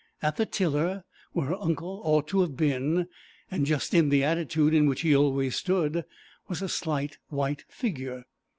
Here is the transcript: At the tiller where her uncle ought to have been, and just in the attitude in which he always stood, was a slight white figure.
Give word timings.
At 0.23 0.37
the 0.37 0.47
tiller 0.47 1.03
where 1.33 1.49
her 1.49 1.55
uncle 1.61 2.01
ought 2.03 2.27
to 2.29 2.41
have 2.41 2.57
been, 2.57 3.07
and 3.51 3.67
just 3.67 3.93
in 3.93 4.09
the 4.09 4.23
attitude 4.23 4.73
in 4.73 4.87
which 4.87 5.01
he 5.01 5.15
always 5.15 5.55
stood, 5.55 6.05
was 6.47 6.63
a 6.63 6.69
slight 6.69 7.19
white 7.29 7.65
figure. 7.69 8.23